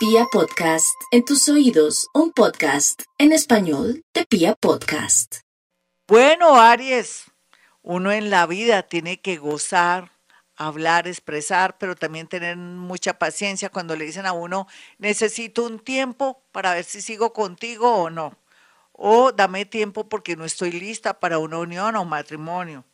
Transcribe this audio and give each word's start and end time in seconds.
Pia 0.00 0.24
Podcast, 0.32 0.98
en 1.10 1.26
tus 1.26 1.46
oídos, 1.50 2.08
un 2.14 2.32
podcast 2.32 3.02
en 3.18 3.32
español 3.32 4.02
de 4.14 4.24
Pia 4.24 4.54
Podcast. 4.54 5.40
Bueno, 6.08 6.58
Aries, 6.58 7.24
uno 7.82 8.10
en 8.10 8.30
la 8.30 8.46
vida 8.46 8.84
tiene 8.84 9.20
que 9.20 9.36
gozar, 9.36 10.12
hablar, 10.56 11.06
expresar, 11.06 11.76
pero 11.76 11.96
también 11.96 12.28
tener 12.28 12.56
mucha 12.56 13.18
paciencia 13.18 13.68
cuando 13.68 13.94
le 13.94 14.06
dicen 14.06 14.24
a 14.24 14.32
uno, 14.32 14.66
necesito 14.96 15.64
un 15.64 15.78
tiempo 15.78 16.42
para 16.50 16.72
ver 16.72 16.84
si 16.84 17.02
sigo 17.02 17.34
contigo 17.34 17.94
o 17.94 18.08
no. 18.08 18.38
O 18.92 19.32
dame 19.32 19.66
tiempo 19.66 20.08
porque 20.08 20.34
no 20.34 20.46
estoy 20.46 20.72
lista 20.72 21.20
para 21.20 21.38
una 21.38 21.58
unión 21.58 21.94
o 21.96 22.06
matrimonio. 22.06 22.86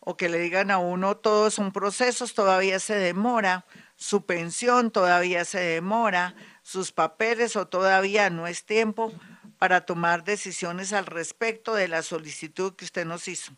O 0.00 0.16
que 0.16 0.30
le 0.30 0.38
digan 0.38 0.70
a 0.70 0.78
uno, 0.78 1.16
todos 1.16 1.54
son 1.54 1.72
procesos, 1.72 2.34
todavía 2.34 2.78
se 2.78 2.94
demora, 2.94 3.64
su 3.96 4.26
pensión 4.26 4.90
todavía 4.90 5.46
se 5.46 5.60
demora, 5.60 6.34
sus 6.64 6.92
papeles 6.92 7.56
o 7.56 7.68
todavía 7.68 8.30
no 8.30 8.46
es 8.46 8.64
tiempo 8.64 9.12
para 9.58 9.82
tomar 9.82 10.24
decisiones 10.24 10.94
al 10.94 11.04
respecto 11.04 11.74
de 11.74 11.88
la 11.88 12.02
solicitud 12.02 12.74
que 12.74 12.86
usted 12.86 13.04
nos 13.04 13.28
hizo. 13.28 13.52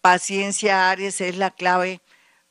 Paciencia, 0.00 0.88
Aries, 0.88 1.20
es 1.20 1.36
la 1.36 1.50
clave 1.50 2.00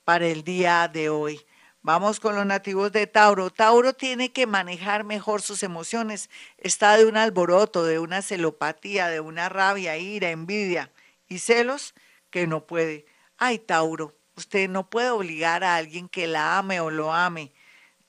para 0.04 0.28
el 0.28 0.44
día 0.44 0.90
de 0.90 1.10
hoy. 1.10 1.40
Vamos 1.82 2.20
con 2.20 2.36
los 2.36 2.46
nativos 2.46 2.92
de 2.92 3.08
Tauro. 3.08 3.50
Tauro 3.50 3.94
tiene 3.94 4.34
que 4.34 4.46
manejar 4.46 5.06
mejor 5.06 5.42
sus 5.42 5.64
emociones. 5.64 6.30
Está 6.58 6.98
de 6.98 7.06
un 7.06 7.16
alboroto, 7.16 7.86
de 7.86 8.00
una 8.00 8.22
celopatía, 8.22 9.08
de 9.08 9.22
una 9.22 9.48
rabia, 9.48 9.98
ira, 9.98 10.32
envidia 10.32 10.92
y 11.30 11.40
celos 11.40 11.94
que 12.30 12.46
no 12.46 12.68
puede. 12.68 13.06
Ay, 13.38 13.58
Tauro, 13.58 14.18
usted 14.36 14.70
no 14.70 14.90
puede 14.90 15.12
obligar 15.12 15.64
a 15.64 15.78
alguien 15.78 16.10
que 16.10 16.28
la 16.28 16.58
ame 16.58 16.82
o 16.82 16.92
lo 16.92 17.14
ame 17.14 17.54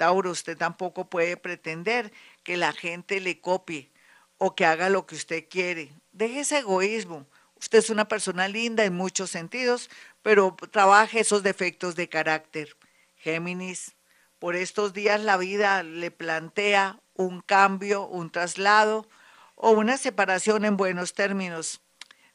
Tauro, 0.04 0.32
usted 0.32 0.58
tampoco 0.58 1.08
puede 1.08 1.38
pretender 1.38 2.12
que 2.42 2.58
la 2.58 2.74
gente 2.74 3.20
le 3.20 3.40
copie 3.40 3.90
o 4.36 4.54
que 4.54 4.66
haga 4.66 4.90
lo 4.90 5.06
que 5.06 5.14
usted 5.14 5.48
quiere. 5.48 5.94
Deje 6.12 6.40
ese 6.40 6.58
egoísmo. 6.58 7.26
Usted 7.54 7.78
es 7.78 7.88
una 7.88 8.06
persona 8.06 8.46
linda 8.46 8.84
en 8.84 8.94
muchos 8.94 9.30
sentidos, 9.30 9.88
pero 10.20 10.56
trabaje 10.70 11.20
esos 11.20 11.42
defectos 11.42 11.96
de 11.96 12.10
carácter. 12.10 12.76
Géminis, 13.16 13.96
por 14.38 14.56
estos 14.56 14.92
días 14.92 15.22
la 15.22 15.38
vida 15.38 15.82
le 15.82 16.10
plantea 16.10 17.00
un 17.14 17.40
cambio, 17.40 18.06
un 18.06 18.30
traslado 18.30 19.08
o 19.54 19.70
una 19.70 19.96
separación 19.96 20.66
en 20.66 20.76
buenos 20.76 21.14
términos. 21.14 21.80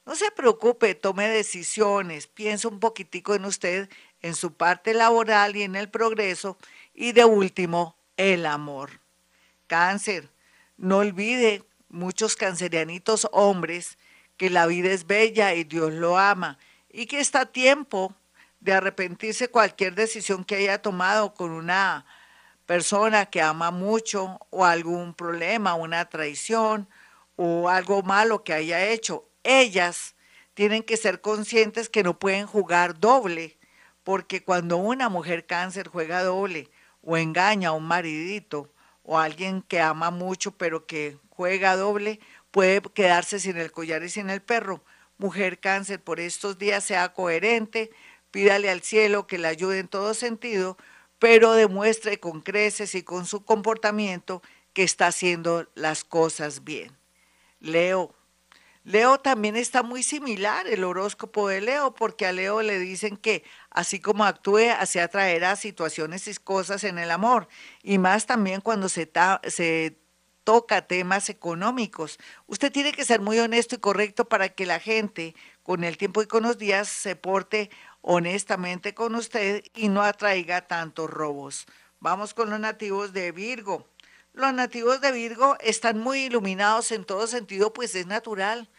No 0.08 0.16
se 0.16 0.32
preocupe, 0.32 0.96
tome 0.96 1.28
decisiones, 1.28 2.26
piense 2.26 2.68
un 2.68 2.80
poquitico 2.80 3.36
en 3.36 3.46
usted, 3.46 3.92
en 4.22 4.34
su 4.34 4.56
parte 4.56 4.96
laboral 4.96 5.56
y 5.56 5.62
en 5.62 5.76
el 5.76 5.88
progreso 5.88 6.58
y 7.00 7.14
de 7.14 7.24
último, 7.24 7.96
el 8.18 8.46
amor. 8.46 9.00
Cáncer, 9.68 10.30
no 10.76 10.98
olvide, 10.98 11.64
muchos 11.88 12.36
cancerianitos 12.36 13.26
hombres, 13.32 13.98
que 14.36 14.50
la 14.50 14.68
vida 14.68 14.90
es 14.92 15.08
bella 15.08 15.54
y 15.54 15.64
Dios 15.64 15.94
lo 15.94 16.18
ama 16.18 16.60
y 16.90 17.06
que 17.06 17.22
está 17.22 17.46
tiempo 17.46 18.14
de 18.60 18.74
arrepentirse 18.74 19.48
cualquier 19.48 19.96
decisión 19.96 20.44
que 20.44 20.58
haya 20.58 20.82
tomado 20.82 21.34
con 21.34 21.52
una 21.52 22.06
persona 22.66 23.28
que 23.28 23.42
ama 23.42 23.72
mucho 23.72 24.38
o 24.50 24.66
algún 24.66 25.14
problema, 25.14 25.76
una 25.76 26.04
traición 26.10 26.90
o 27.38 27.70
algo 27.70 28.04
malo 28.04 28.44
que 28.44 28.52
haya 28.52 28.86
hecho. 28.88 29.30
Ellas 29.44 30.16
tienen 30.54 30.84
que 30.84 30.98
ser 30.98 31.22
conscientes 31.22 31.88
que 31.88 32.04
no 32.04 32.20
pueden 32.20 32.46
jugar 32.46 33.00
doble, 33.00 33.58
porque 34.04 34.44
cuando 34.44 34.76
una 34.76 35.08
mujer 35.08 35.46
cáncer 35.46 35.88
juega 35.88 36.24
doble, 36.24 36.70
o 37.02 37.18
engaña 37.18 37.70
a 37.70 37.74
un 37.74 37.88
maridito 37.88 38.72
o 39.04 39.18
a 39.18 39.24
alguien 39.24 39.62
que 39.62 39.82
ama 39.82 40.12
mucho 40.12 40.52
pero 40.52 40.86
que 40.86 41.18
juega 41.30 41.76
doble, 41.76 42.20
puede 42.52 42.82
quedarse 42.82 43.40
sin 43.40 43.58
el 43.58 43.72
collar 43.72 44.04
y 44.04 44.10
sin 44.10 44.30
el 44.30 44.42
perro. 44.42 44.84
Mujer 45.18 45.60
cáncer, 45.60 46.02
por 46.02 46.20
estos 46.20 46.58
días 46.58 46.84
sea 46.84 47.14
coherente, 47.14 47.92
pídale 48.32 48.70
al 48.70 48.82
cielo 48.82 49.28
que 49.28 49.38
le 49.38 49.48
ayude 49.48 49.80
en 49.80 49.88
todo 49.88 50.14
sentido, 50.14 50.78
pero 51.18 51.54
demuestre 51.54 52.20
con 52.20 52.42
creces 52.42 52.96
y 52.96 53.04
con 53.04 53.26
su 53.26 53.44
comportamiento 53.44 54.42
que 54.74 54.84
está 54.84 55.08
haciendo 55.08 55.68
las 55.76 56.04
cosas 56.04 56.64
bien. 56.64 56.98
Leo, 57.60 58.16
Leo 58.84 59.20
también 59.20 59.56
está 59.56 59.84
muy 59.84 60.04
similar 60.04 60.68
el 60.68 60.84
horóscopo 60.84 61.48
de 61.48 61.62
Leo, 61.62 61.94
porque 61.94 62.26
a 62.26 62.32
Leo 62.32 62.62
le 62.62 62.80
dicen 62.80 63.18
que 63.18 63.44
así 63.70 64.00
como 64.00 64.24
actúe, 64.24 64.72
así 64.80 65.00
atraerá 65.00 65.56
situaciones 65.56 66.28
y 66.28 66.36
cosas 66.36 66.84
en 66.84 66.98
el 66.98 67.12
amor, 67.12 67.48
y 67.84 67.98
más 67.98 68.26
también 68.26 68.62
cuando 68.62 68.90
se, 68.90 69.12
se 69.48 70.00
toca 70.44 70.88
temas 70.88 71.30
económicos. 71.30 72.18
Usted 72.48 72.72
tiene 72.72 72.92
que 72.92 73.06
ser 73.06 73.22
muy 73.22 73.38
honesto 73.40 73.76
y 73.76 73.80
correcto 73.80 74.26
para 74.26 74.50
que 74.50 74.66
la 74.66 74.80
gente, 74.80 75.36
con 75.62 75.84
el 75.84 75.98
tiempo 75.98 76.22
y 76.24 76.28
con 76.28 76.44
los 76.44 76.58
días, 76.58 76.88
se 76.88 77.16
porte 77.16 77.70
honestamente 78.02 78.94
con 78.94 79.14
usted 79.16 79.64
y 79.76 79.90
no 79.90 80.02
atraiga 80.02 80.68
tantos 80.68 81.10
robos. 81.10 81.68
Vamos 82.00 82.34
con 82.34 82.50
los 82.50 82.60
nativos 82.60 83.14
de 83.14 83.32
Virgo. 83.32 83.86
Los 84.34 84.54
nativos 84.54 85.02
de 85.02 85.12
Virgo 85.12 85.58
están 85.60 86.00
muy 86.00 86.26
iluminados 86.26 86.92
en 86.92 87.04
todo 87.04 87.28
sentido, 87.28 87.74
pues 87.74 87.96
es 87.96 88.06
natural. 88.06 88.70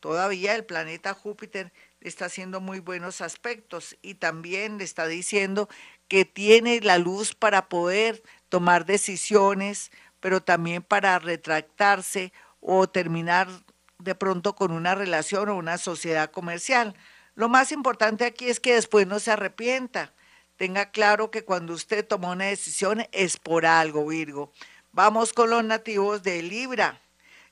Todavía 0.00 0.54
el 0.54 0.64
planeta 0.64 1.14
Júpiter 1.14 1.72
está 2.00 2.26
haciendo 2.26 2.60
muy 2.60 2.80
buenos 2.80 3.20
aspectos 3.20 3.96
y 4.02 4.14
también 4.14 4.78
le 4.78 4.84
está 4.84 5.06
diciendo 5.06 5.68
que 6.08 6.24
tiene 6.24 6.80
la 6.80 6.98
luz 6.98 7.34
para 7.34 7.68
poder 7.68 8.22
tomar 8.48 8.84
decisiones, 8.84 9.90
pero 10.20 10.42
también 10.42 10.82
para 10.82 11.18
retractarse 11.18 12.32
o 12.60 12.88
terminar 12.88 13.48
de 13.98 14.14
pronto 14.14 14.54
con 14.54 14.72
una 14.72 14.94
relación 14.94 15.48
o 15.48 15.56
una 15.56 15.78
sociedad 15.78 16.30
comercial. 16.30 16.94
Lo 17.34 17.48
más 17.48 17.72
importante 17.72 18.24
aquí 18.24 18.48
es 18.48 18.60
que 18.60 18.74
después 18.74 19.06
no 19.06 19.18
se 19.18 19.30
arrepienta. 19.30 20.12
Tenga 20.56 20.90
claro 20.90 21.30
que 21.30 21.44
cuando 21.44 21.74
usted 21.74 22.06
toma 22.06 22.30
una 22.30 22.46
decisión 22.46 23.06
es 23.12 23.36
por 23.36 23.66
algo, 23.66 24.06
Virgo. 24.06 24.52
Vamos 24.96 25.34
con 25.34 25.50
los 25.50 25.62
nativos 25.62 26.22
de 26.22 26.42
Libra. 26.42 27.02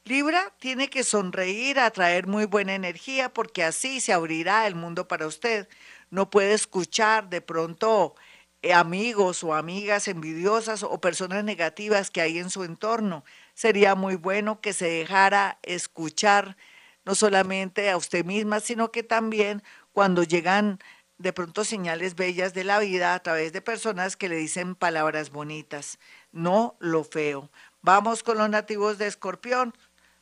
Libra 0.05 0.55
tiene 0.61 0.89
que 0.89 1.05
sonreír, 1.05 1.79
atraer 1.79 2.27
muy 2.27 2.47
buena 2.47 2.75
energía, 2.75 3.35
porque 3.35 3.63
así 3.63 4.01
se 4.01 4.15
abrirá 4.15 4.67
el 4.67 4.75
mundo 4.75 5.09
para 5.09 5.27
usted. 5.27 5.69
No 6.09 6.31
puede 6.31 6.55
escuchar 6.55 7.29
de 7.29 7.43
pronto 7.43 8.15
eh, 8.63 8.73
amigos 8.73 9.45
o 9.45 9.53
amigas 9.53 10.09
envidiosas 10.09 10.83
o 10.83 11.03
personas 11.03 11.45
negativas 11.45 12.11
que 12.11 12.23
hay 12.23 12.39
en 12.39 12.49
su 12.49 12.65
entorno. 12.65 13.27
Sería 13.53 13.95
muy 13.95 14.17
bueno 14.17 14.63
que 14.63 14.73
se 14.73 14.89
dejara 14.89 15.59
escuchar 15.65 16.57
no 17.05 17.15
solamente 17.15 17.91
a 17.91 17.99
usted 17.99 18.25
misma, 18.25 18.61
sino 18.61 18.91
que 18.91 19.03
también 19.03 19.63
cuando 19.93 20.23
llegan 20.23 20.79
de 21.19 21.33
pronto 21.33 21.65
señales 21.65 22.15
bellas 22.15 22.55
de 22.55 22.65
la 22.65 22.79
vida 22.79 23.15
a 23.15 23.23
través 23.23 23.53
de 23.53 23.61
personas 23.61 24.17
que 24.17 24.29
le 24.29 24.37
dicen 24.37 24.75
palabras 24.75 25.31
bonitas, 25.31 25.99
no 26.33 26.77
lo 26.81 27.05
feo. 27.05 27.51
Vamos 27.83 28.23
con 28.23 28.39
los 28.39 28.51
nativos 28.51 28.99
de 28.99 29.07
Escorpión. 29.07 29.75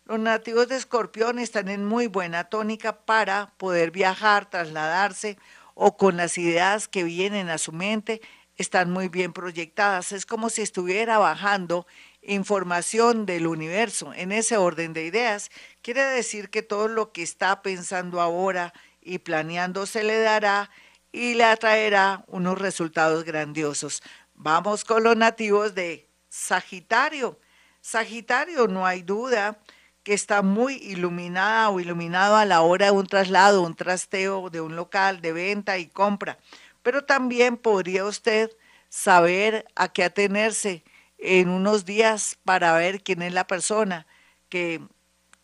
Los 0.04 0.19
nativos 0.19 0.69
de 0.69 0.76
Escorpión 0.76 1.38
están 1.38 1.69
en 1.69 1.84
muy 1.84 2.08
buena 2.08 2.44
tónica 2.44 3.04
para 3.04 3.53
poder 3.56 3.91
viajar, 3.91 4.50
trasladarse 4.50 5.38
o 5.75 5.97
con 5.97 6.16
las 6.16 6.36
ideas 6.38 6.88
que 6.88 7.04
vienen 7.04 7.48
a 7.48 7.59
su 7.59 7.72
mente 7.72 8.20
están 8.56 8.91
muy 8.91 9.09
bien 9.09 9.32
proyectadas. 9.32 10.12
Es 10.12 10.26
como 10.26 10.50
si 10.50 10.62
estuviera 10.62 11.19
bajando 11.19 11.86
información 12.22 13.26
del 13.26 13.47
universo 13.47 14.12
en 14.14 14.32
ese 14.32 14.56
orden 14.56 14.92
de 14.92 15.04
ideas. 15.04 15.50
Quiere 15.82 16.03
decir 16.03 16.50
que 16.50 16.62
todo 16.62 16.88
lo 16.88 17.12
que 17.12 17.22
está 17.22 17.62
pensando 17.62 18.20
ahora 18.20 18.72
y 19.02 19.18
planeando 19.18 19.86
se 19.86 20.02
le 20.04 20.20
dará 20.20 20.70
y 21.12 21.34
le 21.34 21.44
atraerá 21.44 22.24
unos 22.28 22.58
resultados 22.58 23.24
grandiosos. 23.24 24.02
Vamos 24.34 24.84
con 24.84 25.02
los 25.04 25.16
nativos 25.16 25.74
de 25.74 26.08
Sagitario. 26.28 27.38
Sagitario, 27.80 28.68
no 28.68 28.86
hay 28.86 29.03
duda 29.03 29.59
que 30.03 30.15
está 30.15 30.42
muy 30.42 30.74
iluminada 30.77 31.71
o 31.71 31.78
iluminado 31.78 32.36
a 32.36 32.44
la 32.44 32.62
hora 32.62 32.86
de 32.86 32.92
un 32.92 33.06
traslado, 33.06 33.62
un 33.62 33.74
trasteo 33.74 34.50
de 34.50 34.60
un 34.60 34.74
local 34.74 35.21
de 35.21 35.32
venta 35.32 35.78
y 35.78 35.86
compra. 35.86 36.38
Pero 36.82 37.04
también 37.04 37.56
podría 37.56 38.04
usted 38.04 38.50
saber 38.88 39.65
a 39.77 39.88
qué 39.88 40.04
atenerse 40.04 40.84
en 41.18 41.48
unos 41.48 41.84
días 41.84 42.38
para 42.44 42.72
ver 42.72 43.03
quién 43.03 43.22
es 43.22 43.32
la 43.32 43.47
persona 43.47 44.06
que 44.48 44.80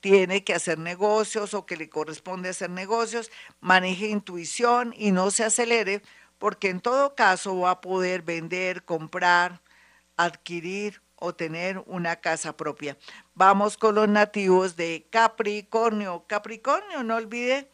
tiene 0.00 0.44
que 0.44 0.54
hacer 0.54 0.78
negocios 0.78 1.54
o 1.54 1.66
que 1.66 1.76
le 1.76 1.88
corresponde 1.88 2.50
hacer 2.50 2.70
negocios, 2.70 3.30
maneje 3.60 4.08
intuición 4.08 4.94
y 4.96 5.10
no 5.10 5.30
se 5.30 5.44
acelere, 5.44 6.02
porque 6.38 6.70
en 6.70 6.80
todo 6.80 7.14
caso 7.14 7.58
va 7.58 7.72
a 7.72 7.80
poder 7.80 8.22
vender, 8.22 8.84
comprar, 8.84 9.60
adquirir 10.16 11.02
o 11.16 11.34
tener 11.34 11.82
una 11.86 12.16
casa 12.16 12.56
propia. 12.56 12.96
Vamos 13.34 13.76
con 13.76 13.96
los 13.96 14.08
nativos 14.08 14.76
de 14.76 15.08
Capricornio. 15.10 16.24
Capricornio, 16.28 17.02
no 17.02 17.16
olvide 17.16 17.70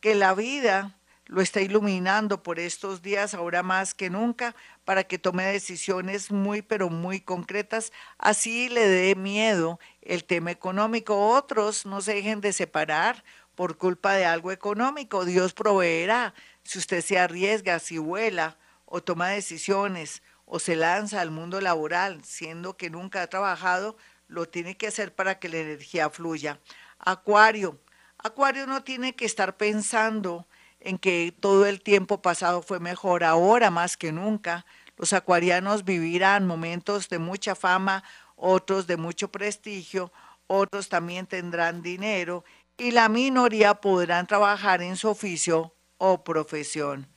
que 0.00 0.14
la 0.14 0.34
vida 0.34 0.97
lo 1.28 1.42
está 1.42 1.60
iluminando 1.60 2.42
por 2.42 2.58
estos 2.58 3.02
días, 3.02 3.34
ahora 3.34 3.62
más 3.62 3.92
que 3.92 4.08
nunca, 4.08 4.56
para 4.86 5.04
que 5.04 5.18
tome 5.18 5.44
decisiones 5.44 6.30
muy, 6.30 6.62
pero 6.62 6.88
muy 6.88 7.20
concretas. 7.20 7.92
Así 8.16 8.70
le 8.70 8.88
dé 8.88 9.14
miedo 9.14 9.78
el 10.00 10.24
tema 10.24 10.50
económico. 10.50 11.28
Otros 11.34 11.84
no 11.84 12.00
se 12.00 12.14
dejen 12.14 12.40
de 12.40 12.54
separar 12.54 13.24
por 13.54 13.76
culpa 13.76 14.14
de 14.14 14.24
algo 14.24 14.52
económico. 14.52 15.26
Dios 15.26 15.52
proveerá. 15.52 16.32
Si 16.64 16.78
usted 16.78 17.02
se 17.02 17.18
arriesga, 17.18 17.78
si 17.78 17.98
vuela 17.98 18.56
o 18.86 19.02
toma 19.02 19.28
decisiones 19.28 20.22
o 20.46 20.58
se 20.58 20.76
lanza 20.76 21.20
al 21.20 21.30
mundo 21.30 21.60
laboral, 21.60 22.24
siendo 22.24 22.78
que 22.78 22.88
nunca 22.88 23.20
ha 23.20 23.26
trabajado, 23.26 23.98
lo 24.28 24.48
tiene 24.48 24.78
que 24.78 24.86
hacer 24.86 25.14
para 25.14 25.38
que 25.38 25.50
la 25.50 25.58
energía 25.58 26.08
fluya. 26.08 26.58
Acuario. 26.98 27.78
Acuario 28.16 28.66
no 28.66 28.82
tiene 28.82 29.14
que 29.14 29.26
estar 29.26 29.58
pensando 29.58 30.46
en 30.80 30.98
que 30.98 31.34
todo 31.38 31.66
el 31.66 31.80
tiempo 31.80 32.22
pasado 32.22 32.62
fue 32.62 32.80
mejor, 32.80 33.24
ahora 33.24 33.70
más 33.70 33.96
que 33.96 34.12
nunca. 34.12 34.64
Los 34.96 35.12
acuarianos 35.12 35.84
vivirán 35.84 36.46
momentos 36.46 37.08
de 37.08 37.18
mucha 37.18 37.54
fama, 37.54 38.04
otros 38.36 38.86
de 38.86 38.96
mucho 38.96 39.28
prestigio, 39.28 40.12
otros 40.46 40.88
también 40.88 41.26
tendrán 41.26 41.82
dinero 41.82 42.44
y 42.76 42.92
la 42.92 43.08
minoría 43.08 43.74
podrán 43.74 44.26
trabajar 44.26 44.82
en 44.82 44.96
su 44.96 45.08
oficio 45.08 45.74
o 45.98 46.22
profesión. 46.22 47.08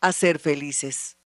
a 0.00 0.12
ser 0.12 0.38
felices. 0.38 1.16